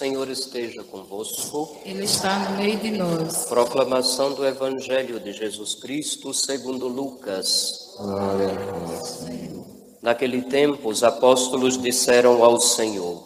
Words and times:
Senhor 0.00 0.30
esteja 0.30 0.82
convosco. 0.82 1.76
Ele 1.84 2.04
está 2.04 2.38
no 2.38 2.56
meio 2.56 2.78
de 2.78 2.90
nós. 2.92 3.44
Proclamação 3.44 4.32
do 4.32 4.46
Evangelho 4.46 5.20
de 5.20 5.30
Jesus 5.30 5.74
Cristo 5.74 6.32
segundo 6.32 6.88
Lucas. 6.88 7.96
Glória 7.98 8.48
a 8.48 8.78
vós, 8.78 9.08
Senhor. 9.08 9.66
Naquele 10.00 10.40
tempo, 10.40 10.88
os 10.88 11.04
apóstolos 11.04 11.76
disseram 11.76 12.42
ao 12.42 12.58
Senhor: 12.58 13.22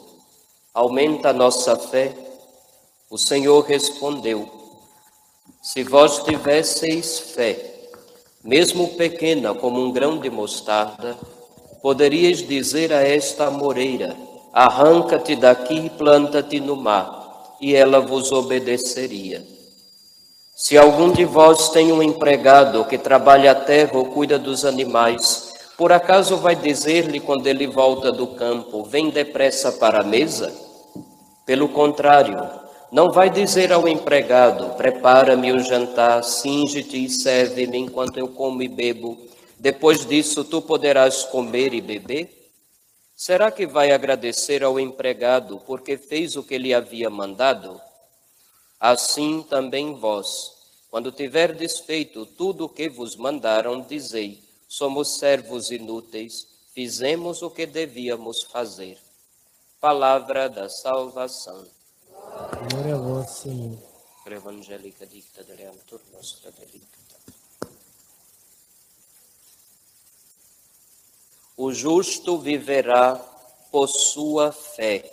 Aumenta 0.75 1.29
a 1.29 1.33
nossa 1.33 1.77
fé. 1.77 2.13
O 3.09 3.17
Senhor 3.17 3.61
respondeu: 3.61 4.51
Se 5.63 5.85
vós 5.85 6.25
tivesseis 6.25 7.21
fé, 7.21 7.89
mesmo 8.43 8.97
pequena 8.97 9.55
como 9.55 9.81
um 9.81 9.93
grão 9.93 10.19
de 10.19 10.29
mostarda, 10.29 11.17
poderíeis 11.81 12.45
dizer 12.45 12.93
a 12.93 13.01
esta 13.01 13.49
moreira: 13.49 14.34
Arranca-te 14.55 15.35
daqui 15.35 15.87
e 15.87 15.91
planta-te 15.91 16.61
no 16.61 16.77
mar, 16.77 17.57
e 17.61 17.75
ela 17.75 17.99
vos 17.99 18.31
obedeceria. 18.31 19.45
Se 20.55 20.79
algum 20.79 21.11
de 21.11 21.25
vós 21.25 21.71
tem 21.71 21.91
um 21.91 22.01
empregado 22.01 22.85
que 22.85 22.97
trabalha 22.97 23.51
a 23.51 23.55
terra 23.57 23.99
ou 23.99 24.05
cuida 24.05 24.39
dos 24.39 24.65
animais, 24.65 25.53
por 25.77 25.91
acaso 25.91 26.37
vai 26.37 26.55
dizer-lhe 26.55 27.19
quando 27.19 27.49
ele 27.49 27.67
volta 27.67 28.13
do 28.13 28.29
campo: 28.29 28.85
Vem 28.85 29.11
depressa 29.11 29.73
para 29.73 30.03
a 30.03 30.05
mesa? 30.05 30.53
Pelo 31.45 31.69
contrário, 31.69 32.49
não 32.93 33.11
vai 33.11 33.29
dizer 33.29 33.73
ao 33.73 33.89
empregado: 33.89 34.77
Prepara-me 34.77 35.51
o 35.51 35.59
jantar, 35.59 36.23
singe-te 36.23 37.05
e 37.05 37.11
serve-me 37.11 37.79
enquanto 37.79 38.19
eu 38.19 38.29
como 38.29 38.63
e 38.63 38.69
bebo. 38.69 39.19
Depois 39.59 40.07
disso, 40.07 40.45
tu 40.45 40.63
poderás 40.63 41.25
comer 41.25 41.75
e 41.75 41.81
beber? 41.81 42.44
Será 43.27 43.51
que 43.51 43.67
vai 43.67 43.91
agradecer 43.91 44.63
ao 44.63 44.79
empregado 44.79 45.59
porque 45.61 45.97
fez 45.97 46.37
o 46.37 46.43
que 46.43 46.59
lhe 46.59 46.75
havia 46.75 47.09
mandado? 47.09 47.81
Assim 48.79 49.43
também 49.43 49.95
vós, 49.95 50.53
quando 50.91 51.11
tiverdes 51.11 51.79
feito 51.79 52.27
tudo 52.27 52.67
o 52.67 52.69
que 52.69 52.87
vos 52.87 53.17
mandaram, 53.17 53.81
dizei: 53.81 54.45
somos 54.69 55.17
servos 55.17 55.71
inúteis, 55.71 56.47
fizemos 56.75 57.41
o 57.41 57.51
que 57.51 57.65
devíamos 57.65 58.43
fazer. 58.43 58.99
Palavra 59.81 60.51
da 60.51 60.69
salvação. 60.69 61.67
Glória 62.71 62.95
a 62.95 62.99
vós, 62.99 63.31
Senhor. 63.31 63.79
Evangelica 64.27 65.07
dicta 65.07 65.43
deleantur 65.45 66.03
nostra 66.13 66.51
delicta. 66.53 67.04
O 71.57 71.73
justo 71.73 72.39
viverá 72.39 73.15
por 73.71 73.89
sua 73.89 74.51
fé. 74.51 75.09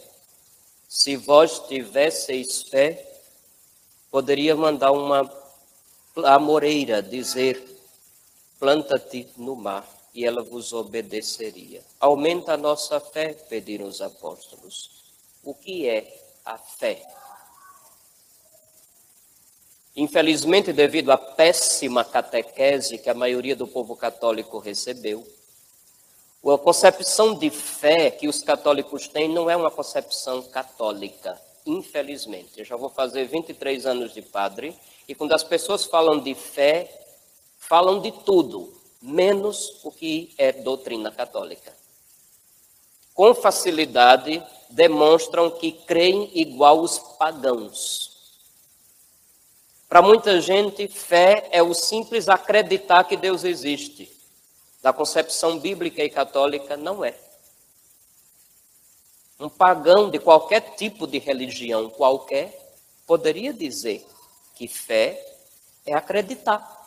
Se 0.88 1.16
vós 1.16 1.59
tivesseis 1.67 2.64
fé, 2.64 3.08
poderia 4.09 4.56
mandar 4.56 4.92
uma 4.92 5.31
amoreira 6.25 7.02
dizer: 7.02 7.64
planta-te 8.59 9.28
no 9.38 9.56
mar, 9.56 9.88
e 10.14 10.25
ela 10.25 10.42
vos 10.42 10.73
obedeceria. 10.73 11.84
Aumenta 12.00 12.53
a 12.53 12.58
nossa 12.58 13.00
fé, 13.00 13.34
pediram 13.34 13.88
os 13.88 14.02
apóstolos. 14.02 14.89
O 15.44 15.53
que 15.53 15.88
é 15.88 16.22
a 16.44 16.58
fé? 16.58 17.06
Infelizmente, 19.95 20.73
devido 20.73 21.12
à 21.12 21.17
péssima 21.17 22.03
catequese 22.03 22.97
que 22.97 23.09
a 23.09 23.14
maioria 23.14 23.56
do 23.56 23.67
povo 23.67 23.96
católico 23.96 24.57
recebeu, 24.57 25.28
a 26.50 26.57
concepção 26.57 27.35
de 27.35 27.52
fé 27.52 28.09
que 28.09 28.28
os 28.28 28.41
católicos 28.41 29.07
têm 29.07 29.29
não 29.29 29.47
é 29.47 29.56
uma 29.56 29.69
concepção 29.69 30.41
católica, 30.41 31.40
infelizmente. 31.66 32.53
Eu 32.57 32.66
já 32.66 32.75
vou 32.75 32.90
fazer 32.90 33.25
23 33.25 33.85
anos 33.85 34.12
de 34.12 34.24
padre 34.24 34.75
e 35.07 35.13
quando 35.13 35.34
as 35.34 35.44
pessoas 35.44 35.85
falam 35.85 36.19
de 36.19 36.34
fé, 36.34 36.90
falam 37.59 38.01
de 38.01 38.12
tudo, 38.12 38.74
menos 39.00 39.80
o 39.84 39.91
que 39.91 40.34
é 40.35 40.51
doutrina 40.51 41.12
católica. 41.12 41.72
Com 43.13 43.35
facilidade 43.35 44.44
demonstram 44.68 45.51
que 45.51 45.72
creem 45.72 46.31
igual 46.34 46.80
os 46.80 46.97
pagãos. 47.19 48.09
Para 49.88 50.01
muita 50.01 50.41
gente, 50.41 50.88
fé 50.88 51.50
é 51.51 51.62
o 51.62 51.74
simples 51.75 52.28
acreditar 52.28 53.03
que 53.03 53.16
Deus 53.16 53.44
existe 53.44 54.21
da 54.81 54.92
concepção 54.92 55.59
bíblica 55.59 56.03
e 56.03 56.09
católica, 56.09 56.75
não 56.75 57.03
é. 57.06 57.16
Um 59.40 59.50
pagão 59.50 60.09
de 60.09 60.19
qualquer 60.19 60.75
tipo 60.75 61.08
de 61.08 61.18
religião, 61.18 61.90
qualquer, 61.90 62.75
poderia 63.06 63.53
dizer 63.53 64.06
que 64.56 64.68
fé 64.68 65.19
é 65.86 65.94
acreditar. 65.94 66.80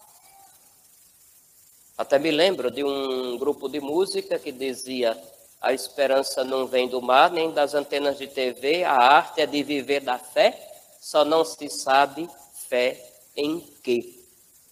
Até 1.97 2.19
me 2.19 2.31
lembro 2.31 2.71
de 2.71 2.83
um 2.83 3.39
grupo 3.39 3.69
de 3.69 3.81
música 3.81 4.39
que 4.39 4.51
dizia: 4.51 5.21
a 5.61 5.73
esperança 5.73 6.45
não 6.45 6.67
vem 6.67 6.89
do 6.89 7.01
mar, 7.01 7.31
nem 7.31 7.51
das 7.53 7.75
antenas 7.75 8.19
de 8.19 8.27
TV, 8.27 8.85
a 8.85 8.93
arte 8.93 9.41
é 9.41 9.47
de 9.47 9.63
viver 9.63 10.01
da 10.01 10.19
fé, 10.19 10.61
só 11.01 11.25
não 11.25 11.45
se 11.45 11.69
sabe 11.69 12.29
fé 12.69 13.13
em 13.37 13.61
quê. 13.83 14.21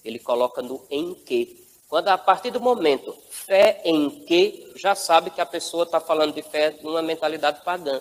Ele 0.05 0.19
coloca 0.19 0.61
no 0.61 0.85
em 0.91 1.15
quê. 1.15 1.57
Quando 1.93 2.09
a 2.09 2.17
partir 2.17 2.51
do 2.51 2.59
momento 2.59 3.15
fé 3.29 3.83
em 3.85 4.09
que, 4.09 4.73
já 4.77 4.95
sabe 4.95 5.29
que 5.29 5.43
a 5.43 5.45
pessoa 5.45 5.85
está 5.85 6.01
falando 6.01 6.33
de 6.33 6.41
fé 6.41 6.75
numa 6.81 7.03
mentalidade 7.03 7.61
pagã. 7.63 8.01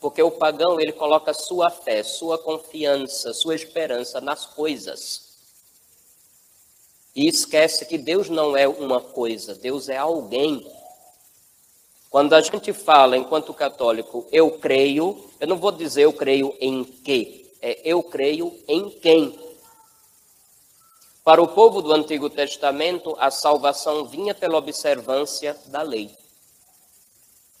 Porque 0.00 0.22
o 0.22 0.30
pagão, 0.30 0.80
ele 0.80 0.92
coloca 0.92 1.34
sua 1.34 1.68
fé, 1.68 2.02
sua 2.02 2.38
confiança, 2.38 3.34
sua 3.34 3.54
esperança 3.54 4.22
nas 4.22 4.46
coisas. 4.46 5.36
E 7.14 7.28
esquece 7.28 7.84
que 7.84 7.98
Deus 7.98 8.30
não 8.30 8.56
é 8.56 8.66
uma 8.66 9.02
coisa, 9.02 9.54
Deus 9.54 9.90
é 9.90 9.98
alguém. 9.98 10.66
Quando 12.08 12.32
a 12.32 12.40
gente 12.40 12.72
fala, 12.72 13.18
enquanto 13.18 13.52
católico, 13.52 14.26
eu 14.32 14.52
creio, 14.52 15.28
eu 15.38 15.46
não 15.46 15.58
vou 15.58 15.72
dizer 15.72 16.04
eu 16.04 16.12
creio 16.14 16.56
em 16.58 16.84
que, 16.84 17.52
é 17.60 17.82
eu 17.84 18.02
creio 18.02 18.58
em 18.66 18.88
quem. 18.88 19.45
Para 21.26 21.42
o 21.42 21.48
povo 21.48 21.82
do 21.82 21.92
Antigo 21.92 22.30
Testamento, 22.30 23.16
a 23.18 23.32
salvação 23.32 24.04
vinha 24.04 24.32
pela 24.32 24.58
observância 24.58 25.56
da 25.66 25.82
lei. 25.82 26.08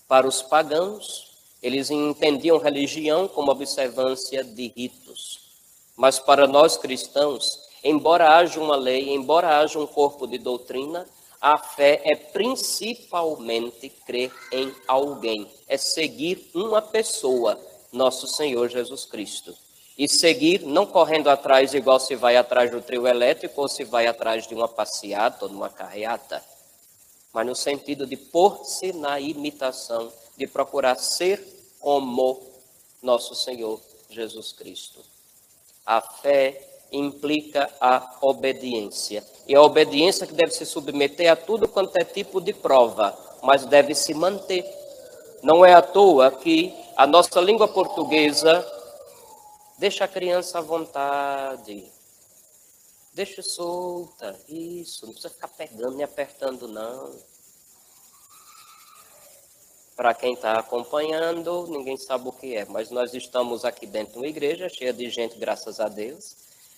Para 0.06 0.24
os 0.24 0.40
pagãos, 0.40 1.32
eles 1.60 1.90
entendiam 1.90 2.58
religião 2.58 3.26
como 3.26 3.50
observância 3.50 4.44
de 4.44 4.68
ritos. 4.68 5.40
Mas 5.96 6.16
para 6.16 6.46
nós 6.46 6.76
cristãos, 6.76 7.60
embora 7.82 8.36
haja 8.36 8.60
uma 8.60 8.76
lei, 8.76 9.12
embora 9.12 9.58
haja 9.58 9.80
um 9.80 9.86
corpo 9.88 10.28
de 10.28 10.38
doutrina, 10.38 11.04
a 11.40 11.58
fé 11.58 12.00
é 12.04 12.14
principalmente 12.14 13.88
crer 14.06 14.32
em 14.52 14.72
alguém, 14.86 15.50
é 15.66 15.76
seguir 15.76 16.52
uma 16.54 16.80
pessoa, 16.80 17.58
nosso 17.90 18.28
Senhor 18.28 18.68
Jesus 18.68 19.04
Cristo 19.04 19.65
e 19.96 20.08
seguir, 20.08 20.62
não 20.62 20.84
correndo 20.84 21.28
atrás 21.28 21.72
igual 21.72 21.98
se 21.98 22.14
vai 22.14 22.36
atrás 22.36 22.70
do 22.70 22.82
trio 22.82 23.06
elétrico 23.06 23.62
ou 23.62 23.68
se 23.68 23.82
vai 23.82 24.06
atrás 24.06 24.46
de 24.46 24.54
uma 24.54 24.68
passeata 24.68 25.46
ou 25.46 25.48
de 25.48 25.54
uma 25.54 25.70
carreata, 25.70 26.42
mas 27.32 27.46
no 27.46 27.54
sentido 27.54 28.06
de 28.06 28.16
pôr-se 28.16 28.92
na 28.92 29.18
imitação, 29.18 30.12
de 30.36 30.46
procurar 30.46 30.96
ser 30.96 31.42
como 31.80 32.42
nosso 33.02 33.34
Senhor 33.34 33.80
Jesus 34.10 34.52
Cristo. 34.52 35.00
A 35.84 36.00
fé 36.00 36.60
implica 36.92 37.70
a 37.80 38.16
obediência. 38.20 39.24
E 39.46 39.54
a 39.54 39.62
obediência 39.62 40.26
que 40.26 40.34
deve 40.34 40.52
se 40.52 40.66
submeter 40.66 41.30
a 41.30 41.36
tudo 41.36 41.68
quanto 41.68 41.96
é 41.96 42.04
tipo 42.04 42.40
de 42.40 42.52
prova, 42.52 43.16
mas 43.42 43.64
deve 43.64 43.94
se 43.94 44.12
manter. 44.12 44.64
Não 45.42 45.64
é 45.64 45.74
à 45.74 45.82
toa 45.82 46.30
que 46.30 46.74
a 46.96 47.06
nossa 47.06 47.40
língua 47.40 47.68
portuguesa 47.68 48.64
Deixa 49.78 50.04
a 50.04 50.08
criança 50.08 50.58
à 50.58 50.62
vontade. 50.62 51.92
Deixa 53.12 53.42
solta. 53.42 54.38
Isso. 54.48 55.04
Não 55.04 55.12
precisa 55.12 55.32
ficar 55.32 55.48
pegando 55.48 56.00
e 56.00 56.02
apertando, 56.02 56.66
não. 56.66 57.14
Para 59.94 60.12
quem 60.14 60.34
está 60.34 60.58
acompanhando, 60.58 61.66
ninguém 61.68 61.96
sabe 61.96 62.28
o 62.28 62.32
que 62.32 62.54
é, 62.54 62.66
mas 62.66 62.90
nós 62.90 63.14
estamos 63.14 63.64
aqui 63.64 63.86
dentro 63.86 64.12
de 64.14 64.18
uma 64.18 64.26
igreja 64.26 64.68
cheia 64.68 64.92
de 64.92 65.08
gente, 65.08 65.38
graças 65.38 65.80
a 65.80 65.88
Deus, 65.88 66.36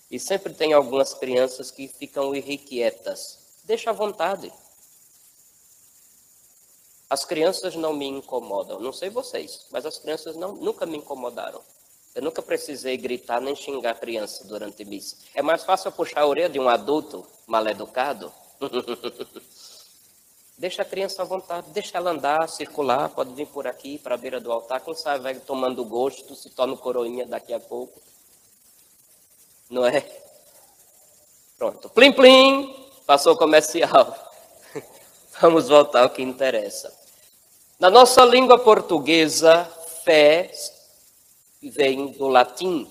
e 0.09 0.21
sempre 0.21 0.55
tem 0.55 0.73
algumas 0.73 1.15
crianças 1.15 1.73
que 1.73 1.89
ficam 1.89 2.33
irrequietas. 2.33 3.39
Deixa 3.65 3.91
à 3.91 3.93
vontade. 3.93 4.53
As 7.11 7.25
crianças 7.25 7.75
não 7.75 7.93
me 7.93 8.06
incomodam, 8.06 8.79
não 8.79 8.93
sei 8.93 9.11
vocês, 9.11 9.67
mas 9.71 9.85
as 9.85 9.99
crianças 9.99 10.37
não, 10.37 10.53
nunca 10.53 10.87
me 10.87 10.99
incomodaram. 10.99 11.61
Eu 12.19 12.23
nunca 12.25 12.43
precisei 12.43 12.97
gritar 12.97 13.41
nem 13.41 13.55
xingar 13.55 13.93
a 13.93 13.94
criança 13.94 14.43
durante 14.44 14.85
missa. 14.85 15.17
É 15.32 15.41
mais 15.41 15.62
fácil 15.62 15.87
eu 15.87 15.93
puxar 15.93 16.23
a 16.23 16.26
orelha 16.26 16.49
de 16.49 16.59
um 16.59 16.69
adulto 16.69 17.25
mal 17.47 17.65
educado. 17.69 18.32
Deixa 20.59 20.82
a 20.82 20.85
criança 20.85 21.23
à 21.23 21.25
vontade, 21.25 21.69
deixa 21.70 21.97
ela 21.97 22.11
andar, 22.11 22.49
circular, 22.49 23.09
pode 23.11 23.32
vir 23.32 23.47
por 23.47 23.69
aqui, 23.69 23.97
para 23.97 24.17
a 24.17 24.19
beira 24.19 24.41
do 24.41 24.50
altar, 24.50 24.81
quem 24.81 24.93
sabe 24.93 25.23
vai 25.23 25.37
tomando 25.37 25.85
gosto, 25.85 26.35
se 26.35 26.50
torna 26.50 26.76
coroinha 26.76 27.25
daqui 27.25 27.55
a 27.55 27.61
pouco. 27.61 28.03
Não 29.71 29.87
é? 29.87 30.05
Pronto. 31.56 31.88
Plim, 31.91 32.11
plim, 32.11 32.91
passou 33.06 33.35
o 33.35 33.38
comercial. 33.38 34.12
Vamos 35.41 35.69
voltar 35.69 36.03
ao 36.03 36.11
que 36.11 36.23
interessa. 36.23 36.93
Na 37.79 37.88
nossa 37.88 38.25
língua 38.25 38.59
portuguesa, 38.59 39.64
fé 40.03 40.50
vem 41.63 42.13
do 42.13 42.29
latim 42.29 42.89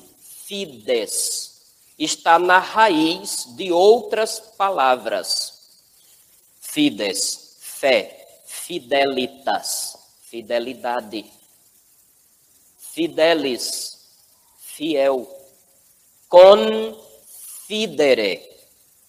fides. 0.48 1.58
Está 2.00 2.38
na 2.40 2.60
raiz 2.60 3.46
de 3.56 3.72
outras 3.72 4.40
palavras. 4.40 5.58
Fides, 6.62 7.58
fé, 7.60 8.42
fidelitas, 8.46 9.98
fidelidade. 10.22 11.26
Fidelis, 12.78 13.98
fiel. 14.58 15.28
Confidere, 16.30 16.98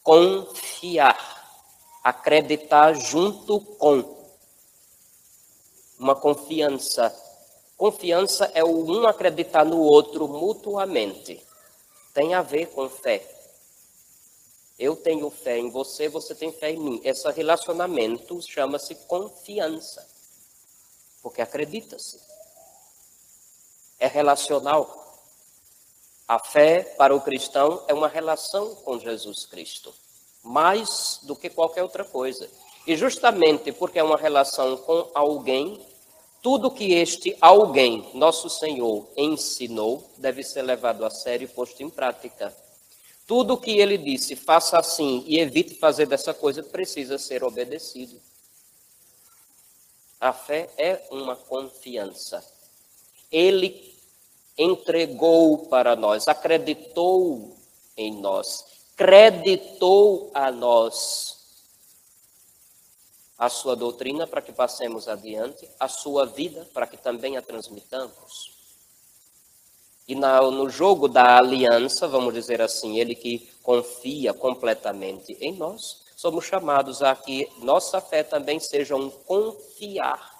confiar, 0.02 1.18
acreditar 2.02 2.94
junto 2.94 3.60
com. 3.60 4.16
Uma 5.98 6.14
confiança. 6.14 7.12
Confiança 7.78 8.50
é 8.54 8.64
o 8.64 8.84
um 8.84 9.06
acreditar 9.06 9.64
no 9.64 9.80
outro 9.80 10.26
mutuamente. 10.26 11.40
Tem 12.12 12.34
a 12.34 12.42
ver 12.42 12.66
com 12.66 12.90
fé. 12.90 13.24
Eu 14.76 14.96
tenho 14.96 15.30
fé 15.30 15.58
em 15.58 15.70
você, 15.70 16.08
você 16.08 16.34
tem 16.34 16.50
fé 16.50 16.72
em 16.72 16.80
mim. 16.80 17.00
Esse 17.04 17.30
relacionamento 17.30 18.42
chama-se 18.42 18.96
confiança. 19.06 20.04
Porque 21.22 21.40
acredita-se. 21.40 22.20
É 24.00 24.08
relacional. 24.08 25.22
A 26.26 26.40
fé 26.40 26.82
para 26.82 27.14
o 27.14 27.20
cristão 27.20 27.84
é 27.86 27.94
uma 27.94 28.08
relação 28.08 28.74
com 28.74 28.98
Jesus 28.98 29.46
Cristo, 29.46 29.94
mais 30.42 31.20
do 31.22 31.36
que 31.36 31.48
qualquer 31.48 31.84
outra 31.84 32.04
coisa. 32.04 32.50
E 32.84 32.96
justamente 32.96 33.70
porque 33.70 34.00
é 34.00 34.02
uma 34.02 34.16
relação 34.16 34.76
com 34.78 35.10
alguém, 35.14 35.80
tudo 36.42 36.70
que 36.70 36.92
este 36.92 37.36
alguém, 37.40 38.08
nosso 38.14 38.48
Senhor, 38.48 39.08
ensinou, 39.16 40.08
deve 40.16 40.42
ser 40.42 40.62
levado 40.62 41.04
a 41.04 41.10
sério 41.10 41.44
e 41.44 41.48
posto 41.48 41.82
em 41.82 41.90
prática. 41.90 42.54
Tudo 43.26 43.58
que 43.58 43.78
ele 43.78 43.98
disse, 43.98 44.36
faça 44.36 44.78
assim 44.78 45.24
e 45.26 45.38
evite 45.38 45.74
fazer 45.74 46.06
dessa 46.06 46.32
coisa, 46.32 46.62
precisa 46.62 47.18
ser 47.18 47.44
obedecido. 47.44 48.20
A 50.20 50.32
fé 50.32 50.70
é 50.78 51.06
uma 51.10 51.36
confiança. 51.36 52.44
Ele 53.30 53.94
entregou 54.56 55.66
para 55.66 55.94
nós, 55.94 56.26
acreditou 56.26 57.56
em 57.96 58.12
nós, 58.20 58.64
creditou 58.96 60.30
a 60.32 60.50
nós 60.50 61.37
a 63.38 63.48
sua 63.48 63.76
doutrina 63.76 64.26
para 64.26 64.42
que 64.42 64.52
passemos 64.52 65.06
adiante, 65.06 65.68
a 65.78 65.86
sua 65.86 66.26
vida 66.26 66.68
para 66.74 66.88
que 66.88 66.96
também 66.96 67.36
a 67.36 67.42
transmitamos. 67.42 68.58
E 70.08 70.14
no 70.14 70.68
jogo 70.68 71.06
da 71.06 71.36
aliança, 71.36 72.08
vamos 72.08 72.34
dizer 72.34 72.60
assim, 72.60 72.98
ele 72.98 73.14
que 73.14 73.48
confia 73.62 74.34
completamente 74.34 75.36
em 75.40 75.52
nós, 75.52 76.02
somos 76.16 76.46
chamados 76.46 77.02
a 77.02 77.14
que 77.14 77.48
nossa 77.58 78.00
fé 78.00 78.24
também 78.24 78.58
seja 78.58 78.96
um 78.96 79.08
confiar 79.08 80.34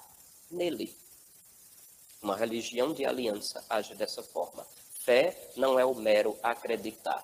nele. 0.51 0.97
Uma 2.21 2.35
religião 2.35 2.91
de 2.91 3.05
aliança 3.05 3.63
age 3.69 3.95
dessa 3.95 4.21
forma. 4.21 4.65
Fé 5.05 5.51
não 5.55 5.79
é 5.79 5.85
o 5.85 5.95
mero 5.95 6.35
acreditar, 6.43 7.23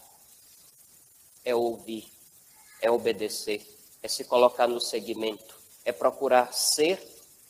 é 1.44 1.54
ouvir, 1.54 2.10
é 2.80 2.90
obedecer, 2.90 3.68
é 4.02 4.08
se 4.08 4.24
colocar 4.24 4.68
no 4.68 4.80
segmento, 4.80 5.65
é 5.86 5.92
procurar 5.92 6.52
ser 6.52 7.02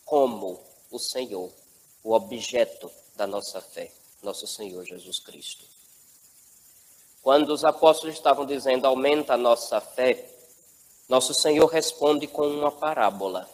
como 0.04 0.60
o 0.92 1.00
Senhor, 1.00 1.50
o 2.04 2.14
objeto 2.14 2.92
da 3.16 3.26
nossa 3.26 3.62
fé, 3.62 3.92
nosso 4.22 4.46
Senhor 4.46 4.86
Jesus 4.86 5.20
Cristo. 5.20 5.66
Quando 7.24 7.50
os 7.50 7.64
apóstolos 7.64 8.14
estavam 8.14 8.46
dizendo 8.46 8.86
aumenta 8.86 9.34
a 9.34 9.38
nossa 9.38 9.82
fé, 9.82 10.30
nosso 11.10 11.34
Senhor 11.34 11.66
responde 11.68 12.28
com 12.28 12.48
uma 12.48 12.72
parábola 12.72 13.50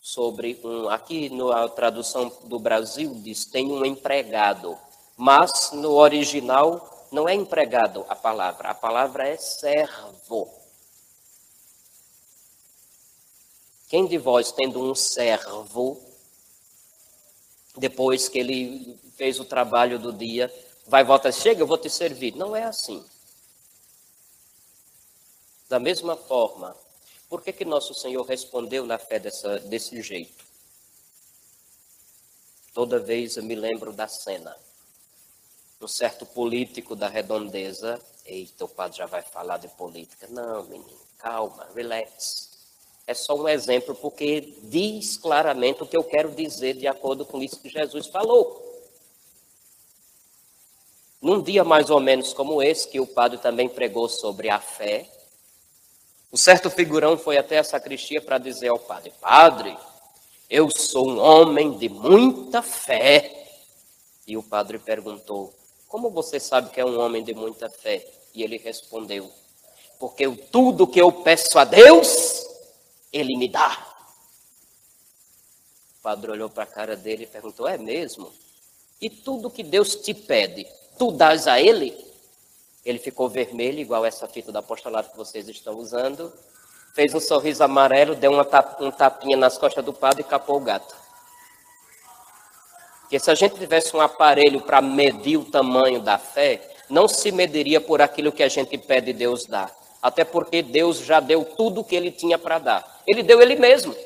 sobre 0.00 0.60
um. 0.64 0.88
Aqui 0.88 1.30
na 1.30 1.68
tradução 1.68 2.30
do 2.44 2.58
Brasil 2.58 3.14
diz 3.22 3.44
tem 3.46 3.70
um 3.70 3.84
empregado, 3.84 4.76
mas 5.16 5.70
no 5.72 5.92
original 5.92 7.06
não 7.10 7.28
é 7.28 7.34
empregado 7.34 8.04
a 8.08 8.16
palavra, 8.16 8.70
a 8.70 8.74
palavra 8.74 9.28
é 9.28 9.36
servo. 9.36 10.57
Quem 13.88 14.06
de 14.06 14.18
vós, 14.18 14.52
tendo 14.52 14.82
um 14.82 14.94
servo, 14.94 15.98
depois 17.76 18.28
que 18.28 18.38
ele 18.38 18.98
fez 19.16 19.40
o 19.40 19.44
trabalho 19.44 19.98
do 19.98 20.12
dia, 20.12 20.52
vai 20.86 21.02
voltar, 21.02 21.32
chega, 21.32 21.62
eu 21.62 21.66
vou 21.66 21.78
te 21.78 21.88
servir. 21.88 22.36
Não 22.36 22.54
é 22.54 22.64
assim. 22.64 23.02
Da 25.68 25.78
mesma 25.78 26.16
forma, 26.16 26.76
por 27.28 27.42
que, 27.42 27.52
que 27.52 27.64
nosso 27.64 27.94
Senhor 27.94 28.22
respondeu 28.24 28.84
na 28.84 28.98
fé 28.98 29.18
dessa, 29.18 29.58
desse 29.60 30.00
jeito? 30.02 30.44
Toda 32.74 32.98
vez 32.98 33.36
eu 33.36 33.42
me 33.42 33.54
lembro 33.54 33.92
da 33.92 34.06
cena. 34.06 34.56
Um 35.80 35.88
certo 35.88 36.26
político 36.26 36.94
da 36.94 37.08
redondeza. 37.08 38.00
Eita, 38.24 38.64
o 38.64 38.68
padre 38.68 38.98
já 38.98 39.06
vai 39.06 39.22
falar 39.22 39.58
de 39.58 39.68
política. 39.68 40.26
Não, 40.28 40.64
menino, 40.64 41.00
calma, 41.18 41.68
relax. 41.74 42.57
É 43.08 43.14
só 43.14 43.34
um 43.34 43.48
exemplo, 43.48 43.94
porque 43.94 44.52
diz 44.64 45.16
claramente 45.16 45.82
o 45.82 45.86
que 45.86 45.96
eu 45.96 46.04
quero 46.04 46.30
dizer 46.30 46.74
de 46.74 46.86
acordo 46.86 47.24
com 47.24 47.42
isso 47.42 47.58
que 47.58 47.70
Jesus 47.70 48.08
falou. 48.08 48.62
Num 51.18 51.40
dia 51.40 51.64
mais 51.64 51.88
ou 51.88 52.00
menos 52.00 52.34
como 52.34 52.62
esse, 52.62 52.86
que 52.86 53.00
o 53.00 53.06
padre 53.06 53.38
também 53.38 53.66
pregou 53.66 54.10
sobre 54.10 54.50
a 54.50 54.60
fé, 54.60 55.08
o 56.30 56.36
certo 56.36 56.68
figurão 56.68 57.16
foi 57.16 57.38
até 57.38 57.56
a 57.56 57.64
sacristia 57.64 58.20
para 58.20 58.36
dizer 58.36 58.68
ao 58.68 58.78
padre: 58.78 59.10
Padre, 59.18 59.74
eu 60.50 60.68
sou 60.70 61.08
um 61.08 61.18
homem 61.18 61.78
de 61.78 61.88
muita 61.88 62.60
fé. 62.60 63.48
E 64.26 64.36
o 64.36 64.42
padre 64.42 64.78
perguntou: 64.78 65.54
Como 65.88 66.10
você 66.10 66.38
sabe 66.38 66.68
que 66.68 66.78
é 66.78 66.84
um 66.84 67.00
homem 67.00 67.24
de 67.24 67.32
muita 67.32 67.70
fé? 67.70 68.06
E 68.34 68.42
ele 68.42 68.58
respondeu: 68.58 69.32
Porque 69.98 70.28
tudo 70.28 70.86
que 70.86 71.00
eu 71.00 71.10
peço 71.10 71.58
a 71.58 71.64
Deus, 71.64 72.47
Ele 73.12 73.36
me 73.36 73.48
dá. 73.48 73.76
O 75.98 76.02
padre 76.02 76.30
olhou 76.30 76.48
para 76.48 76.64
a 76.64 76.66
cara 76.66 76.96
dele 76.96 77.24
e 77.24 77.26
perguntou: 77.26 77.66
É 77.66 77.78
mesmo? 77.78 78.32
E 79.00 79.08
tudo 79.08 79.50
que 79.50 79.62
Deus 79.62 79.94
te 79.96 80.12
pede, 80.12 80.66
tu 80.98 81.12
dás 81.12 81.46
a 81.46 81.60
Ele? 81.60 81.96
Ele 82.84 82.98
ficou 82.98 83.28
vermelho, 83.28 83.80
igual 83.80 84.04
essa 84.04 84.26
fita 84.26 84.50
do 84.50 84.58
apostolado 84.58 85.10
que 85.10 85.16
vocês 85.16 85.48
estão 85.48 85.74
usando. 85.74 86.32
Fez 86.94 87.14
um 87.14 87.20
sorriso 87.20 87.62
amarelo, 87.62 88.14
deu 88.14 88.32
uma 88.32 88.48
um 88.80 88.90
tapinha 88.90 89.36
nas 89.36 89.58
costas 89.58 89.84
do 89.84 89.92
padre 89.92 90.22
e 90.22 90.24
capou 90.24 90.56
o 90.56 90.60
gato. 90.60 90.96
Porque 93.02 93.18
se 93.18 93.30
a 93.30 93.34
gente 93.34 93.56
tivesse 93.56 93.94
um 93.96 94.00
aparelho 94.00 94.60
para 94.60 94.80
medir 94.80 95.36
o 95.36 95.44
tamanho 95.44 96.00
da 96.00 96.18
fé, 96.18 96.76
não 96.90 97.06
se 97.06 97.30
mediria 97.30 97.80
por 97.80 98.02
aquilo 98.02 98.32
que 98.32 98.42
a 98.42 98.48
gente 98.48 98.76
pede 98.76 99.12
Deus 99.12 99.46
dar. 99.46 99.74
Até 100.02 100.24
porque 100.24 100.62
Deus 100.62 100.98
já 100.98 101.20
deu 101.20 101.44
tudo 101.44 101.80
o 101.80 101.84
que 101.84 101.96
ele 101.96 102.10
tinha 102.10 102.38
para 102.38 102.58
dar. 102.58 102.97
Ele 103.08 103.22
deu 103.22 103.40
ele 103.40 103.56
mesmo. 103.56 103.96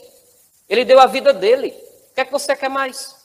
Ele 0.68 0.85
deu 0.85 1.00
a 1.00 1.06
vida 1.06 1.32
dele. 1.35 1.68
O 2.11 2.14
que 2.14 2.21
é 2.21 2.25
que 2.25 2.30
você 2.30 2.54
quer 2.54 2.71
mais? 2.71 3.16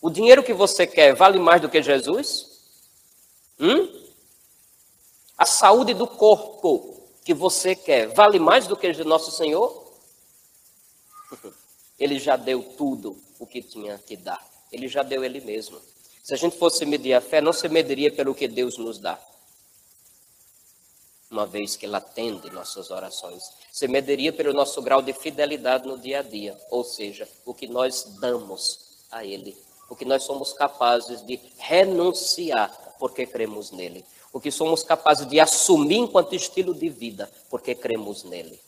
O 0.00 0.08
dinheiro 0.08 0.42
que 0.42 0.54
você 0.54 0.86
quer 0.86 1.14
vale 1.14 1.38
mais 1.38 1.60
do 1.60 1.68
que 1.68 1.82
Jesus? 1.82 2.50
Hum? 3.60 4.02
A 5.36 5.44
saúde 5.44 5.92
do 5.92 6.06
corpo 6.06 6.98
que 7.22 7.34
você 7.34 7.76
quer 7.76 8.08
vale 8.08 8.38
mais 8.38 8.66
do 8.66 8.76
que 8.76 8.90
nosso 9.04 9.30
Senhor? 9.30 9.92
Ele 11.98 12.18
já 12.18 12.36
deu 12.36 12.62
tudo 12.62 13.16
o 13.38 13.46
que 13.46 13.62
tinha 13.62 13.98
que 13.98 14.16
dar. 14.16 14.44
Ele 14.72 14.88
já 14.88 15.02
deu 15.02 15.22
ele 15.22 15.40
mesmo. 15.40 15.78
Se 16.24 16.32
a 16.32 16.36
gente 16.36 16.56
fosse 16.56 16.86
medir 16.86 17.12
a 17.12 17.20
fé, 17.20 17.40
não 17.40 17.52
se 17.52 17.68
mediria 17.68 18.10
pelo 18.10 18.34
que 18.34 18.48
Deus 18.48 18.78
nos 18.78 18.98
dá. 18.98 19.20
Uma 21.32 21.46
vez 21.46 21.74
que 21.74 21.86
Ele 21.86 21.96
atende 21.96 22.48
nossas 22.50 22.92
orações. 22.92 23.42
Se 23.72 23.88
mediria 23.88 24.32
pelo 24.32 24.52
nosso 24.52 24.80
grau 24.80 25.02
de 25.02 25.12
fidelidade 25.12 25.88
no 25.88 25.98
dia 25.98 26.20
a 26.20 26.22
dia. 26.22 26.56
Ou 26.70 26.84
seja, 26.84 27.28
o 27.44 27.52
que 27.52 27.66
nós 27.66 28.04
damos 28.20 29.02
a 29.10 29.24
Ele 29.24 29.56
o 29.92 29.94
que 29.94 30.06
nós 30.06 30.22
somos 30.22 30.54
capazes 30.54 31.20
de 31.26 31.38
renunciar 31.58 32.70
porque 32.98 33.26
cremos 33.26 33.70
nele, 33.70 34.02
o 34.32 34.40
que 34.40 34.50
somos 34.50 34.82
capazes 34.82 35.28
de 35.28 35.38
assumir 35.38 35.98
enquanto 35.98 36.34
estilo 36.34 36.72
de 36.72 36.88
vida 36.88 37.30
porque 37.50 37.74
cremos 37.74 38.24
nele. 38.24 38.58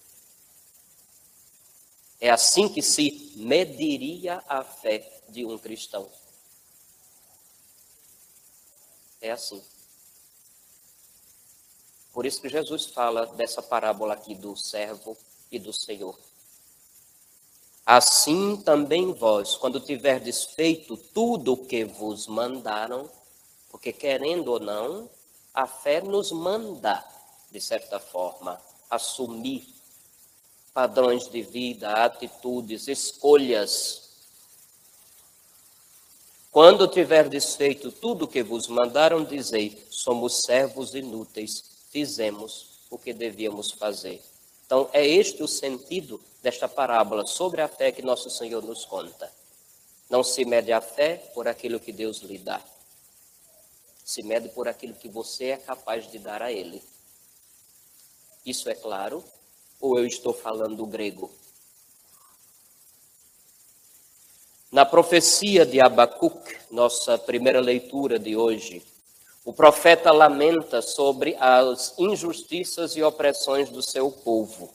É 2.20 2.28
assim 2.28 2.68
que 2.68 2.82
se 2.82 3.32
mediria 3.36 4.44
a 4.46 4.62
fé 4.62 5.22
de 5.30 5.46
um 5.46 5.56
cristão. 5.56 6.06
É 9.22 9.30
assim. 9.30 9.62
Por 12.14 12.24
isso 12.24 12.40
que 12.40 12.48
Jesus 12.48 12.86
fala 12.86 13.26
dessa 13.26 13.60
parábola 13.60 14.14
aqui 14.14 14.36
do 14.36 14.56
servo 14.56 15.16
e 15.50 15.58
do 15.58 15.72
Senhor. 15.72 16.16
Assim 17.84 18.56
também 18.56 19.12
vós, 19.12 19.56
quando 19.56 19.80
tiverdes 19.80 20.44
feito 20.44 20.96
tudo 20.96 21.54
o 21.54 21.66
que 21.66 21.84
vos 21.84 22.28
mandaram, 22.28 23.10
porque 23.68 23.92
querendo 23.92 24.52
ou 24.52 24.60
não, 24.60 25.10
a 25.52 25.66
fé 25.66 26.00
nos 26.00 26.30
manda, 26.30 27.04
de 27.50 27.60
certa 27.60 27.98
forma, 27.98 28.60
assumir 28.88 29.66
padrões 30.72 31.28
de 31.28 31.42
vida, 31.42 31.92
atitudes, 32.04 32.86
escolhas. 32.86 34.02
Quando 36.52 36.86
tiverdes 36.86 37.56
feito 37.56 37.90
tudo 37.90 38.24
o 38.24 38.28
que 38.28 38.42
vos 38.42 38.68
mandaram, 38.68 39.24
dizei: 39.24 39.84
somos 39.90 40.42
servos 40.42 40.94
inúteis, 40.94 41.73
fizemos 41.94 42.80
o 42.90 42.98
que 42.98 43.12
devíamos 43.12 43.70
fazer. 43.70 44.20
Então, 44.66 44.90
é 44.92 45.06
este 45.06 45.44
o 45.44 45.46
sentido 45.46 46.20
desta 46.42 46.68
parábola 46.68 47.24
sobre 47.24 47.62
a 47.62 47.68
fé 47.68 47.92
que 47.92 48.02
nosso 48.02 48.28
Senhor 48.28 48.64
nos 48.64 48.84
conta. 48.84 49.30
Não 50.10 50.24
se 50.24 50.44
mede 50.44 50.72
a 50.72 50.80
fé 50.80 51.18
por 51.32 51.46
aquilo 51.46 51.78
que 51.78 51.92
Deus 51.92 52.18
lhe 52.18 52.36
dá. 52.36 52.60
Se 54.04 54.24
mede 54.24 54.48
por 54.48 54.66
aquilo 54.66 54.94
que 54.94 55.08
você 55.08 55.50
é 55.50 55.56
capaz 55.56 56.10
de 56.10 56.18
dar 56.18 56.42
a 56.42 56.50
Ele. 56.50 56.82
Isso 58.44 58.68
é 58.68 58.74
claro? 58.74 59.22
Ou 59.80 59.96
eu 59.96 60.04
estou 60.04 60.34
falando 60.34 60.74
do 60.74 60.86
grego? 60.86 61.30
Na 64.72 64.84
profecia 64.84 65.64
de 65.64 65.80
Abacuc, 65.80 66.56
nossa 66.72 67.16
primeira 67.16 67.60
leitura 67.60 68.18
de 68.18 68.36
hoje, 68.36 68.82
o 69.44 69.52
profeta 69.52 70.10
lamenta 70.10 70.80
sobre 70.80 71.36
as 71.38 71.92
injustiças 71.98 72.96
e 72.96 73.02
opressões 73.02 73.68
do 73.68 73.82
seu 73.82 74.10
povo. 74.10 74.72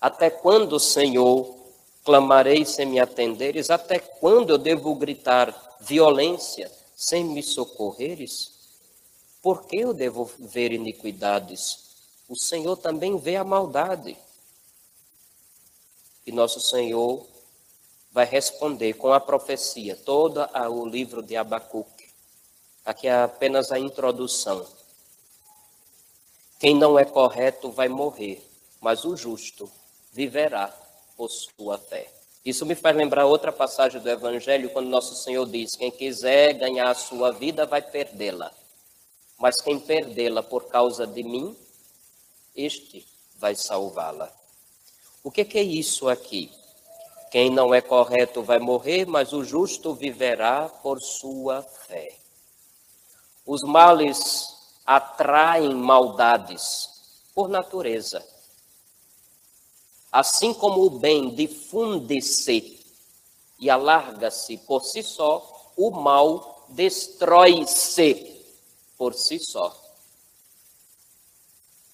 Até 0.00 0.28
quando, 0.28 0.80
Senhor, 0.80 1.54
clamarei 2.04 2.64
sem 2.64 2.84
me 2.84 2.98
atenderes? 2.98 3.70
Até 3.70 4.00
quando 4.00 4.50
eu 4.50 4.58
devo 4.58 4.92
gritar 4.96 5.76
violência 5.80 6.70
sem 6.96 7.24
me 7.24 7.42
socorreres? 7.42 8.52
Por 9.40 9.64
que 9.66 9.76
eu 9.76 9.94
devo 9.94 10.28
ver 10.36 10.72
iniquidades? 10.72 11.86
O 12.28 12.36
Senhor 12.36 12.76
também 12.76 13.16
vê 13.16 13.36
a 13.36 13.44
maldade. 13.44 14.16
E 16.26 16.32
nosso 16.32 16.60
Senhor 16.60 17.24
vai 18.10 18.26
responder 18.26 18.94
com 18.94 19.12
a 19.12 19.20
profecia, 19.20 19.94
todo 19.94 20.40
o 20.70 20.84
livro 20.84 21.22
de 21.22 21.36
Abacuque 21.36 21.95
Aqui 22.86 23.08
é 23.08 23.24
apenas 23.24 23.72
a 23.72 23.80
introdução. 23.80 24.64
Quem 26.60 26.72
não 26.72 26.96
é 26.96 27.04
correto 27.04 27.68
vai 27.68 27.88
morrer, 27.88 28.40
mas 28.80 29.04
o 29.04 29.16
justo 29.16 29.68
viverá 30.12 30.68
por 31.16 31.28
sua 31.28 31.78
fé. 31.78 32.08
Isso 32.44 32.64
me 32.64 32.76
faz 32.76 32.96
lembrar 32.96 33.26
outra 33.26 33.50
passagem 33.50 34.00
do 34.00 34.08
Evangelho, 34.08 34.70
quando 34.70 34.88
nosso 34.88 35.16
Senhor 35.16 35.46
diz: 35.46 35.74
Quem 35.74 35.90
quiser 35.90 36.52
ganhar 36.52 36.88
a 36.88 36.94
sua 36.94 37.32
vida 37.32 37.66
vai 37.66 37.82
perdê-la, 37.82 38.52
mas 39.36 39.60
quem 39.60 39.80
perdê-la 39.80 40.44
por 40.44 40.68
causa 40.68 41.08
de 41.08 41.24
mim, 41.24 41.56
este 42.54 43.04
vai 43.34 43.56
salvá-la. 43.56 44.32
O 45.24 45.30
que, 45.32 45.44
que 45.44 45.58
é 45.58 45.62
isso 45.62 46.08
aqui? 46.08 46.52
Quem 47.32 47.50
não 47.50 47.74
é 47.74 47.80
correto 47.80 48.44
vai 48.44 48.60
morrer, 48.60 49.06
mas 49.06 49.32
o 49.32 49.42
justo 49.42 49.92
viverá 49.92 50.68
por 50.68 51.02
sua 51.02 51.62
fé. 51.62 52.25
Os 53.46 53.62
males 53.62 54.56
atraem 54.84 55.72
maldades 55.72 56.90
por 57.32 57.48
natureza. 57.48 58.26
Assim 60.10 60.52
como 60.52 60.84
o 60.84 60.90
bem 60.90 61.34
difunde-se 61.34 62.84
e 63.58 63.70
alarga-se 63.70 64.56
por 64.58 64.84
si 64.84 65.02
só, 65.02 65.72
o 65.76 65.90
mal 65.90 66.64
destrói-se 66.70 68.44
por 68.98 69.14
si 69.14 69.38
só. 69.38 69.74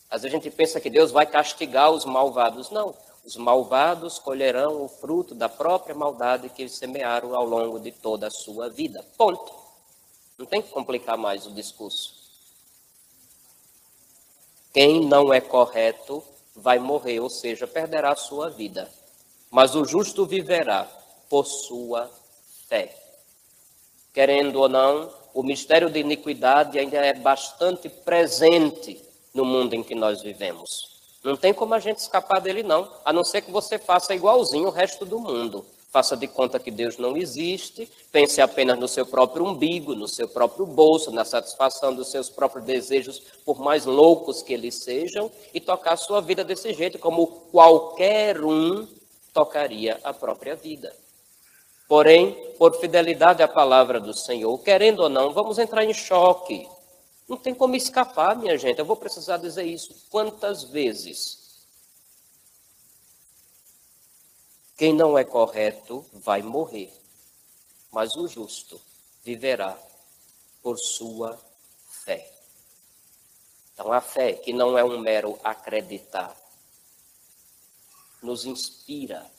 Às 0.08 0.22
vezes 0.22 0.34
a 0.34 0.38
gente 0.38 0.54
pensa 0.54 0.80
que 0.80 0.90
Deus 0.90 1.10
vai 1.10 1.26
castigar 1.26 1.90
os 1.90 2.04
malvados. 2.04 2.70
Não. 2.70 2.94
Os 3.24 3.36
malvados 3.36 4.18
colherão 4.18 4.84
o 4.84 4.88
fruto 4.88 5.34
da 5.34 5.48
própria 5.48 5.94
maldade 5.94 6.48
que 6.48 6.68
semearam 6.68 7.34
ao 7.34 7.44
longo 7.44 7.78
de 7.78 7.92
toda 7.92 8.26
a 8.26 8.30
sua 8.30 8.68
vida. 8.68 9.04
Ponto. 9.16 9.61
Não 10.38 10.46
tem 10.46 10.62
que 10.62 10.70
complicar 10.70 11.16
mais 11.16 11.46
o 11.46 11.50
discurso. 11.50 12.14
Quem 14.72 15.04
não 15.06 15.32
é 15.32 15.40
correto 15.40 16.22
vai 16.54 16.78
morrer, 16.78 17.20
ou 17.20 17.28
seja, 17.28 17.66
perderá 17.66 18.12
a 18.12 18.16
sua 18.16 18.48
vida. 18.50 18.90
Mas 19.50 19.74
o 19.74 19.84
justo 19.84 20.24
viverá 20.24 20.84
por 21.28 21.44
sua 21.44 22.10
fé. 22.68 22.96
Querendo 24.12 24.60
ou 24.60 24.68
não, 24.68 25.12
o 25.34 25.42
mistério 25.42 25.90
de 25.90 26.00
iniquidade 26.00 26.78
ainda 26.78 26.98
é 26.98 27.14
bastante 27.14 27.88
presente 27.88 29.00
no 29.32 29.44
mundo 29.44 29.74
em 29.74 29.82
que 29.82 29.94
nós 29.94 30.22
vivemos. 30.22 31.00
Não 31.22 31.36
tem 31.36 31.54
como 31.54 31.74
a 31.74 31.78
gente 31.78 31.98
escapar 31.98 32.40
dele, 32.40 32.62
não, 32.62 32.90
a 33.04 33.12
não 33.12 33.24
ser 33.24 33.42
que 33.42 33.50
você 33.50 33.78
faça 33.78 34.14
igualzinho 34.14 34.68
o 34.68 34.72
resto 34.72 35.04
do 35.04 35.20
mundo 35.20 35.64
faça 35.92 36.16
de 36.16 36.26
conta 36.26 36.58
que 36.58 36.70
Deus 36.70 36.96
não 36.96 37.18
existe, 37.18 37.86
pense 38.10 38.40
apenas 38.40 38.78
no 38.78 38.88
seu 38.88 39.04
próprio 39.04 39.44
umbigo, 39.44 39.94
no 39.94 40.08
seu 40.08 40.26
próprio 40.26 40.64
bolso, 40.64 41.10
na 41.10 41.22
satisfação 41.22 41.94
dos 41.94 42.10
seus 42.10 42.30
próprios 42.30 42.64
desejos, 42.64 43.22
por 43.44 43.60
mais 43.60 43.84
loucos 43.84 44.42
que 44.42 44.54
eles 44.54 44.76
sejam, 44.76 45.30
e 45.52 45.60
tocar 45.60 45.92
a 45.92 45.96
sua 45.98 46.22
vida 46.22 46.42
desse 46.42 46.72
jeito, 46.72 46.98
como 46.98 47.26
qualquer 47.26 48.42
um 48.42 48.88
tocaria 49.34 50.00
a 50.02 50.14
própria 50.14 50.56
vida. 50.56 50.96
Porém, 51.86 52.32
por 52.56 52.74
fidelidade 52.80 53.42
à 53.42 53.48
palavra 53.48 54.00
do 54.00 54.14
Senhor, 54.14 54.56
querendo 54.60 55.00
ou 55.00 55.10
não, 55.10 55.34
vamos 55.34 55.58
entrar 55.58 55.84
em 55.84 55.92
choque. 55.92 56.66
Não 57.28 57.36
tem 57.36 57.52
como 57.54 57.76
escapar, 57.76 58.34
minha 58.34 58.56
gente. 58.56 58.78
Eu 58.78 58.86
vou 58.86 58.96
precisar 58.96 59.36
dizer 59.36 59.64
isso 59.64 59.94
quantas 60.08 60.64
vezes 60.64 61.41
Quem 64.76 64.92
não 64.92 65.16
é 65.16 65.24
correto 65.24 66.04
vai 66.12 66.42
morrer, 66.42 66.92
mas 67.90 68.16
o 68.16 68.26
justo 68.26 68.80
viverá 69.22 69.78
por 70.62 70.78
sua 70.78 71.38
fé. 72.04 72.30
Então, 73.74 73.92
a 73.92 74.00
fé, 74.00 74.34
que 74.34 74.52
não 74.52 74.76
é 74.76 74.84
um 74.84 74.98
mero 74.98 75.38
acreditar, 75.42 76.36
nos 78.22 78.44
inspira 78.46 79.30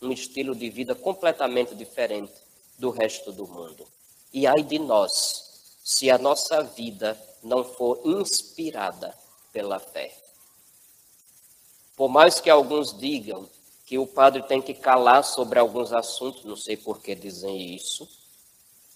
um 0.00 0.12
estilo 0.12 0.54
de 0.54 0.68
vida 0.68 0.94
completamente 0.94 1.74
diferente 1.74 2.34
do 2.78 2.90
resto 2.90 3.32
do 3.32 3.46
mundo. 3.46 3.86
E 4.32 4.46
ai 4.46 4.62
de 4.62 4.78
nós, 4.78 5.78
se 5.82 6.10
a 6.10 6.18
nossa 6.18 6.62
vida 6.62 7.18
não 7.42 7.64
for 7.64 8.00
inspirada 8.04 9.16
pela 9.52 9.78
fé. 9.78 10.14
Por 11.96 12.08
mais 12.08 12.40
que 12.40 12.50
alguns 12.50 12.96
digam 12.96 13.48
que 13.86 13.96
o 13.96 14.06
padre 14.06 14.42
tem 14.42 14.60
que 14.60 14.74
calar 14.74 15.22
sobre 15.22 15.60
alguns 15.60 15.92
assuntos, 15.92 16.44
não 16.44 16.56
sei 16.56 16.76
por 16.76 17.00
que 17.00 17.14
dizem 17.14 17.72
isso. 17.72 18.06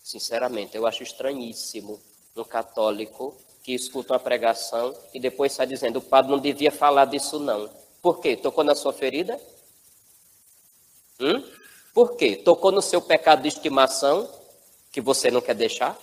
Sinceramente, 0.03 0.77
eu 0.77 0.85
acho 0.85 1.05
estranhíssimo 1.05 2.01
um 2.37 2.43
católico 2.43 3.37
que 3.63 3.73
escuta 3.73 4.15
uma 4.15 4.19
pregação 4.19 4.93
e 5.15 5.21
depois 5.21 5.53
está 5.53 5.65
dizendo 5.65 5.99
o 5.99 6.03
padre 6.03 6.33
não 6.33 6.41
devia 6.41 6.73
falar 6.73 7.05
disso 7.05 7.39
não. 7.39 7.71
Por 8.03 8.19
quê? 8.19 8.37
Tocou 8.37 8.65
na 8.65 8.75
sua 8.75 8.93
ferida? 8.93 9.41
Hum? 11.21 11.41
Por 11.95 12.17
quê? 12.17 12.35
Tocou 12.35 12.73
no 12.73 12.83
seu 12.83 13.01
pecado 13.01 13.43
de 13.43 13.49
estimação 13.49 14.29
que 14.91 15.01
você 15.01 15.31
não 15.31 15.41
quer 15.41 15.55
deixar? 15.55 15.97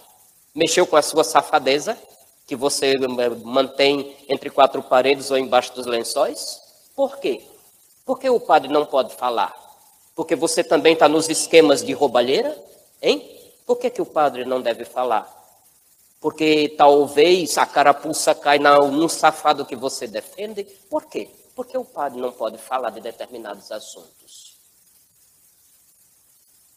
Mexeu 0.56 0.88
com 0.88 0.96
a 0.96 1.01
sua 1.01 1.25
safadeza 1.25 1.98
que 2.46 2.56
você 2.56 2.94
mantém 3.44 4.15
entre 4.29 4.50
quatro 4.50 4.82
paredes 4.82 5.29
ou 5.29 5.38
embaixo 5.38 5.74
dos 5.74 5.86
lençóis? 5.86 6.62
Por 6.96 7.17
quê? 7.17 7.44
Por 8.07 8.17
que 8.17 8.29
o 8.29 8.39
padre 8.39 8.71
não 8.71 8.85
pode 8.85 9.13
falar? 9.13 9.53
Porque 10.15 10.33
você 10.33 10.63
também 10.63 10.93
está 10.93 11.09
nos 11.09 11.27
esquemas 11.27 11.83
de 11.83 11.91
roubalheira? 11.91 12.57
Hein? 13.01 13.21
Por 13.65 13.77
que, 13.77 13.89
que 13.89 14.01
o 14.01 14.05
padre 14.05 14.45
não 14.45 14.61
deve 14.61 14.85
falar? 14.85 15.29
Porque 16.21 16.73
talvez 16.77 17.57
a 17.57 17.65
carapuça 17.65 18.33
cai 18.33 18.59
num 18.59 19.09
safado 19.09 19.65
que 19.65 19.75
você 19.75 20.07
defende? 20.07 20.63
Por 20.89 21.03
quê? 21.03 21.29
Porque 21.53 21.77
o 21.77 21.83
padre 21.83 22.21
não 22.21 22.31
pode 22.31 22.57
falar 22.57 22.91
de 22.91 23.01
determinados 23.01 23.73
assuntos. 23.73 24.55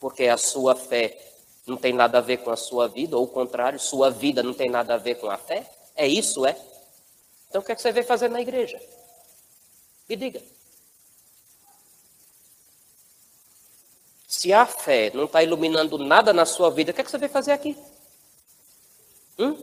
Porque 0.00 0.26
a 0.26 0.37
sua 0.37 0.75
fé 0.75 1.16
não 1.64 1.76
tem 1.76 1.92
nada 1.92 2.18
a 2.18 2.20
ver 2.20 2.38
com 2.38 2.50
a 2.50 2.56
sua 2.56 2.88
vida, 2.88 3.16
ou 3.16 3.22
o 3.22 3.28
contrário, 3.28 3.78
sua 3.78 4.10
vida 4.10 4.42
não 4.42 4.52
tem 4.52 4.68
nada 4.68 4.94
a 4.94 4.99
ver 4.99 5.14
com 5.14 5.30
a 5.30 5.38
fé? 5.38 5.64
É 5.94 6.08
isso, 6.08 6.44
é? 6.44 6.56
Então 7.49 7.60
o 7.60 7.64
que, 7.64 7.70
é 7.70 7.76
que 7.76 7.80
você 7.82 7.92
veio 7.92 8.04
fazer 8.04 8.28
na 8.28 8.40
igreja? 8.40 8.82
Me 10.08 10.16
diga. 10.16 10.42
Se 14.40 14.54
a 14.54 14.64
fé 14.64 15.11
não 15.12 15.25
está 15.25 15.42
iluminando 15.42 15.99
nada 15.99 16.32
na 16.32 16.47
sua 16.47 16.70
vida, 16.70 16.90
o 16.90 16.94
que, 16.94 17.02
é 17.02 17.04
que 17.04 17.11
você 17.11 17.18
veio 17.18 17.30
fazer 17.30 17.52
aqui? 17.52 17.76
Hum? 19.38 19.54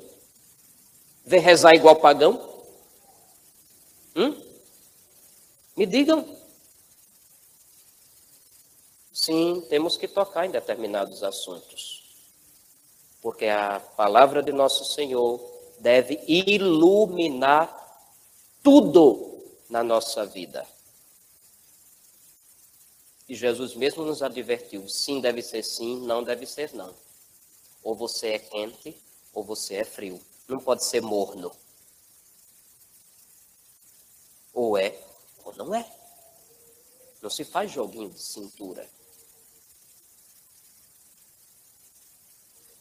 Vem 1.26 1.40
rezar 1.40 1.74
igual 1.74 1.96
pagão? 1.96 2.64
Hum? 4.16 4.40
Me 5.76 5.84
digam. 5.88 6.24
Sim, 9.12 9.66
temos 9.68 9.98
que 9.98 10.08
tocar 10.08 10.46
em 10.46 10.52
determinados 10.52 11.24
assuntos. 11.24 12.04
Porque 13.20 13.48
a 13.48 13.80
palavra 13.80 14.44
de 14.44 14.52
nosso 14.52 14.86
Senhor 14.94 15.42
deve 15.80 16.24
iluminar 16.28 17.68
tudo 18.62 19.44
na 19.72 19.82
nossa 19.82 20.24
vida. 20.24 20.68
E 23.28 23.36
Jesus 23.36 23.76
mesmo 23.76 24.06
nos 24.06 24.22
advertiu: 24.22 24.88
sim 24.88 25.20
deve 25.20 25.42
ser 25.42 25.64
sim, 25.64 26.06
não 26.06 26.24
deve 26.24 26.46
ser 26.46 26.74
não. 26.74 26.96
Ou 27.84 27.96
você 27.96 28.30
é 28.30 28.40
quente, 28.40 28.96
ou 29.34 29.44
você 29.44 29.76
é 29.76 29.84
frio. 29.84 30.22
Não 30.48 30.60
pode 30.60 30.86
ser 30.86 31.02
morno. 31.02 31.52
Ou 34.54 34.78
é, 34.78 34.98
ou 35.44 35.54
não 35.56 35.76
é. 35.76 35.86
Não 37.22 37.30
se 37.30 37.44
faz 37.44 37.70
joguinho 37.72 38.10
de 38.10 38.20
cintura. 38.20 38.90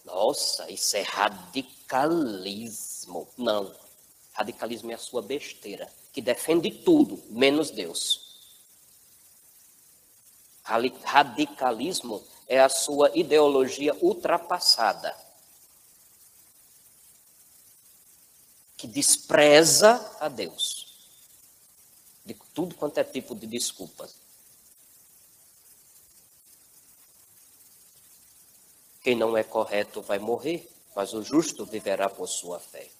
Nossa, 0.05 0.71
isso 0.71 0.97
é 0.97 1.03
radicalismo. 1.03 3.29
Não. 3.37 3.75
Radicalismo 4.33 4.93
é 4.93 4.95
a 4.95 4.99
sua 4.99 5.21
besteira, 5.21 5.93
que 6.13 6.21
defende 6.21 6.71
tudo, 6.71 7.21
menos 7.29 7.71
Deus. 7.71 8.26
Radicalismo 10.67 12.25
é 12.49 12.61
a 12.61 12.69
sua 12.69 13.11
ideologia 13.15 13.95
ultrapassada, 14.01 15.17
que 18.77 18.89
despreza 18.89 20.17
a 20.19 20.29
Deus. 20.29 20.85
De 22.25 22.35
tudo 22.53 22.75
quanto 22.75 22.99
é 22.99 23.05
tipo 23.05 23.35
de 23.35 23.47
desculpas. 23.47 24.17
Quem 29.01 29.15
não 29.15 29.37
é 29.37 29.45
correto 29.45 30.03
vai 30.03 30.19
morrer, 30.19 30.69
mas 30.97 31.15
o 31.15 31.23
justo 31.23 31.65
viverá 31.65 32.11
por 32.11 32.27
sua 32.27 32.59
fé. 32.59 32.91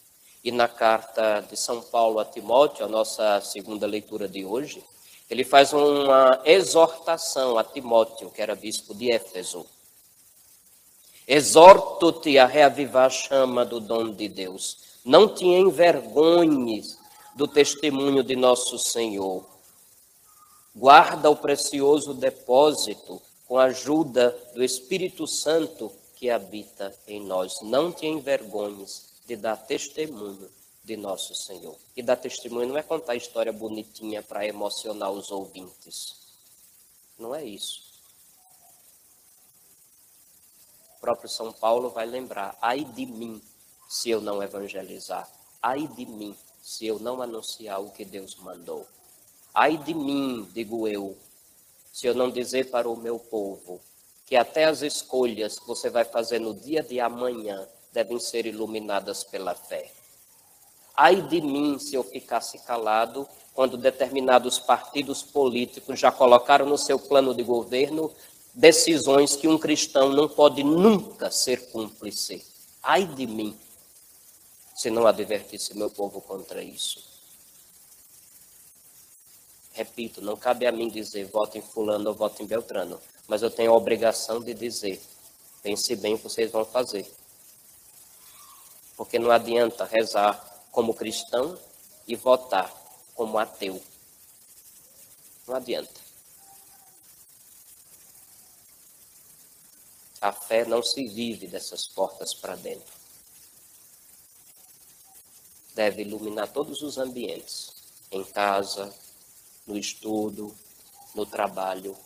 E 0.45 0.53
na 0.53 0.69
carta 0.69 1.41
de 1.41 1.57
São 1.57 1.83
Paulo 1.83 2.21
a 2.21 2.25
Timóteo, 2.25 2.85
a 2.85 2.89
nossa 2.89 3.41
segunda 3.41 3.89
leitura 3.89 4.29
de 4.29 4.45
hoje, 4.45 4.85
ele 5.29 5.45
faz 5.45 5.73
uma 5.73 6.41
exortação 6.45 7.59
a 7.59 7.65
Timóteo, 7.65 8.31
que 8.31 8.41
era 8.41 8.55
bispo 8.55 8.95
de 8.95 9.11
Éfeso. 9.11 9.67
Exorto-te 11.27 12.39
a 12.39 12.47
reavivar 12.47 13.07
a 13.07 13.11
chama 13.11 13.65
do 13.65 13.81
dom 13.81 14.13
de 14.13 14.29
Deus. 14.29 14.79
Não 15.05 15.29
te 15.29 15.45
envergonhes 15.45 16.99
do 17.35 17.49
testemunho 17.49 18.23
de 18.23 18.37
nosso 18.37 18.79
Senhor. 18.79 19.45
Guarda 20.75 21.29
o 21.29 21.37
precioso 21.37 22.15
depósito 22.15 23.21
com 23.49 23.59
a 23.59 23.65
ajuda 23.65 24.37
do 24.55 24.63
Espírito 24.63 25.27
Santo 25.27 25.91
que 26.15 26.31
habita 26.31 26.95
em 27.09 27.21
nós. 27.21 27.61
Não 27.63 27.91
te 27.91 28.07
envergonhes 28.07 29.07
de 29.27 29.35
dar 29.35 29.57
testemunho 29.57 30.49
de 30.87 30.97
nosso 30.97 31.35
Senhor. 31.35 31.77
E 31.97 32.03
dar 32.03 32.17
testemunho 32.17 32.69
não 32.69 32.79
é 32.79 32.83
contar 32.83 33.17
história 33.17 33.53
bonitinha 33.53 34.23
para 34.23 34.47
emocionar 34.47 35.11
os 35.11 35.33
ouvintes. 35.33 36.15
Não 37.19 37.35
é 37.35 37.45
isso. 37.45 37.85
O 40.97 41.01
próprio 41.01 41.29
São 41.29 41.53
Paulo 41.53 41.91
vai 41.91 42.07
lembrar: 42.07 42.57
ai 42.63 42.85
de 42.85 43.05
mim 43.05 43.43
se 43.89 44.11
eu 44.11 44.21
não 44.21 44.41
evangelizar, 44.41 45.29
ai 45.61 45.89
de 45.89 46.07
mim 46.07 46.37
se 46.63 46.87
eu 46.87 47.01
não 47.01 47.21
anunciar 47.21 47.83
o 47.83 47.91
que 47.91 48.05
Deus 48.05 48.37
mandou. 48.37 48.87
Ai 49.53 49.77
de 49.77 49.93
mim, 49.93 50.49
digo 50.53 50.87
eu, 50.87 51.17
se 51.93 52.07
eu 52.07 52.15
não 52.15 52.31
dizer 52.31 52.71
para 52.71 52.89
o 52.89 52.97
meu 52.97 53.19
povo 53.19 53.81
que 54.25 54.37
até 54.37 54.65
as 54.65 54.83
escolhas 54.83 55.59
que 55.59 55.67
você 55.67 55.89
vai 55.89 56.05
fazer 56.05 56.39
no 56.39 56.55
dia 56.55 56.83
de 56.83 57.01
amanhã 57.01 57.67
devem 57.93 58.19
ser 58.19 58.47
iluminadas 58.47 59.25
pela 59.25 59.55
fé. 59.55 59.91
Ai 60.97 61.21
de 61.21 61.43
mim 61.43 61.79
se 61.79 61.95
eu 61.95 62.03
ficasse 62.03 62.59
calado 62.61 63.29
quando 63.53 63.77
determinados 63.77 64.59
partidos 64.59 65.23
políticos 65.23 66.01
já 66.01 66.11
colocaram 66.11 66.65
no 66.65 66.79
seu 66.79 66.99
plano 66.99 67.35
de 67.35 67.43
governo 67.43 68.11
decisões 68.55 69.37
que 69.37 69.47
um 69.47 69.59
cristão 69.59 70.09
não 70.09 70.27
pode 70.27 70.63
nunca 70.63 71.31
ser 71.31 71.71
cúmplice. 71.71 72.43
Ai 72.83 73.05
de 73.05 73.27
mim 73.27 73.55
se 74.75 74.89
não 74.89 75.07
advertisse 75.07 75.77
meu 75.77 75.91
povo 75.91 76.23
contra 76.23 76.63
isso. 76.63 77.05
Repito, 79.73 80.23
não 80.23 80.37
cabe 80.37 80.67
a 80.67 80.73
mim 80.73 80.89
dizer 80.89 81.27
voto 81.27 81.59
em 81.59 81.63
fulano 81.63 82.09
ou 82.09 82.15
voto 82.15 82.43
em 82.43 82.47
Beltrano, 82.47 82.99
mas 83.29 83.43
eu 83.43 83.51
tenho 83.51 83.73
a 83.73 83.77
obrigação 83.77 84.41
de 84.41 84.55
dizer, 84.55 85.03
pense 85.63 85.95
bem 85.97 86.15
o 86.15 86.19
que 86.19 86.25
vocês 86.25 86.51
vão 86.51 86.65
fazer. 86.65 87.07
Porque 88.97 89.19
não 89.19 89.31
adianta 89.31 89.85
rezar 89.85 90.56
como 90.77 90.93
cristão 90.93 91.59
e 92.07 92.15
votar 92.15 92.71
como 93.15 93.39
ateu. 93.39 93.83
Não 95.47 95.57
adianta. 95.57 95.99
A 100.21 100.33
fé 100.33 100.67
não 100.67 100.83
se 100.83 101.09
vive 101.09 101.47
dessas 101.47 101.89
portas 101.89 102.35
para 102.35 102.57
dentro. 102.57 102.93
Deve 105.75 106.03
iluminar 106.03 106.53
todos 106.53 106.83
os 106.83 106.99
ambientes, 106.99 107.73
em 108.11 108.23
casa, 108.23 108.95
no 109.67 109.79
estudo, 109.79 110.55
no 111.15 111.25
trabalho. 111.25 111.97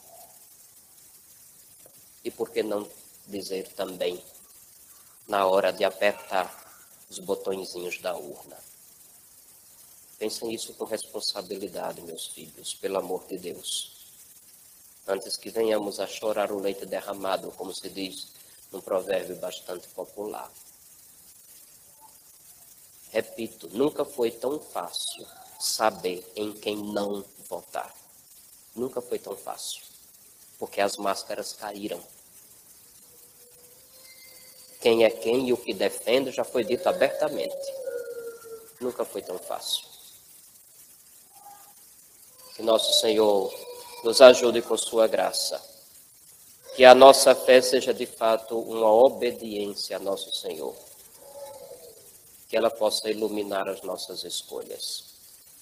E 2.22 2.30
por 2.30 2.50
que 2.50 2.62
não 2.62 2.88
dizer 3.26 3.66
também 3.72 4.24
na 5.26 5.44
hora 5.44 5.72
de 5.72 5.82
apertar 5.82 6.69
os 7.10 7.18
botõezinhos 7.18 7.98
da 7.98 8.16
urna. 8.16 8.56
Pensem 10.18 10.48
nisso 10.48 10.72
com 10.74 10.84
responsabilidade, 10.84 12.00
meus 12.02 12.28
filhos, 12.28 12.74
pelo 12.74 12.98
amor 12.98 13.26
de 13.26 13.36
Deus. 13.36 13.96
Antes 15.06 15.36
que 15.36 15.50
venhamos 15.50 15.98
a 15.98 16.06
chorar 16.06 16.52
o 16.52 16.60
leite 16.60 16.86
derramado, 16.86 17.50
como 17.52 17.74
se 17.74 17.88
diz 17.88 18.28
num 18.70 18.80
provérbio 18.80 19.34
bastante 19.36 19.88
popular. 19.88 20.50
Repito, 23.10 23.68
nunca 23.72 24.04
foi 24.04 24.30
tão 24.30 24.60
fácil 24.60 25.26
saber 25.58 26.24
em 26.36 26.52
quem 26.52 26.76
não 26.76 27.24
votar. 27.48 27.92
Nunca 28.76 29.02
foi 29.02 29.18
tão 29.18 29.36
fácil. 29.36 29.82
Porque 30.58 30.80
as 30.80 30.96
máscaras 30.96 31.52
caíram 31.54 32.00
quem 34.80 35.04
é 35.04 35.10
quem 35.10 35.48
e 35.48 35.52
o 35.52 35.56
que 35.56 35.74
defende 35.74 36.30
já 36.30 36.42
foi 36.42 36.64
dito 36.64 36.88
abertamente. 36.88 37.54
Nunca 38.80 39.04
foi 39.04 39.20
tão 39.20 39.38
fácil. 39.38 39.84
Que 42.54 42.62
nosso 42.62 42.98
Senhor 43.00 43.52
nos 44.02 44.20
ajude 44.20 44.62
com 44.62 44.76
Sua 44.76 45.06
graça. 45.06 45.60
Que 46.74 46.84
a 46.84 46.94
nossa 46.94 47.34
fé 47.34 47.60
seja 47.60 47.92
de 47.92 48.06
fato 48.06 48.58
uma 48.58 48.90
obediência 48.90 49.96
a 49.96 50.00
nosso 50.00 50.34
Senhor. 50.34 50.74
Que 52.48 52.56
ela 52.56 52.70
possa 52.70 53.10
iluminar 53.10 53.68
as 53.68 53.82
nossas 53.82 54.24
escolhas. 54.24 55.04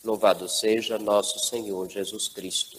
Louvado 0.04 0.48
seja 0.48 0.98
nosso 0.98 1.40
Senhor 1.40 1.88
Jesus 1.88 2.28
Cristo 2.28 2.78